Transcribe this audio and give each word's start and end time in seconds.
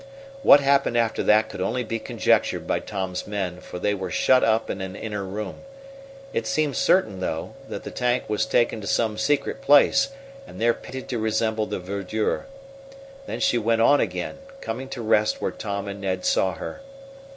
What 0.41 0.61
happened 0.61 0.97
after 0.97 1.21
that 1.21 1.47
could 1.47 1.61
only 1.61 1.83
be 1.83 1.99
conjectured 1.99 2.65
by 2.65 2.79
Tom's 2.79 3.27
men, 3.27 3.59
for 3.59 3.77
they 3.77 3.93
were 3.93 4.09
shut 4.09 4.43
up 4.43 4.67
in 4.67 4.81
an 4.81 4.95
inner 4.95 5.23
room. 5.23 5.61
It 6.33 6.47
seemed 6.47 6.75
certain, 6.75 7.19
though, 7.19 7.53
that 7.69 7.83
the 7.83 7.91
tank 7.91 8.23
was 8.27 8.47
taken 8.47 8.81
to 8.81 8.87
some 8.87 9.19
secret 9.19 9.61
place 9.61 10.09
and 10.47 10.59
there 10.59 10.73
painted 10.73 11.07
to 11.09 11.19
resemble 11.19 11.67
the 11.67 11.77
verdure. 11.77 12.47
Then 13.27 13.39
she 13.41 13.59
went 13.59 13.81
on 13.83 14.01
again, 14.01 14.39
coming 14.59 14.89
to 14.89 15.03
rest 15.03 15.39
where 15.39 15.51
Tom 15.51 15.87
and 15.87 16.01
Ned 16.01 16.25
saw 16.25 16.55
her. 16.55 16.81